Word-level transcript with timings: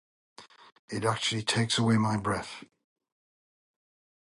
It 0.89 1.05
actually 1.05 1.43
takes 1.43 1.77
away 1.77 1.95
my 1.97 2.17
breath. 2.17 2.63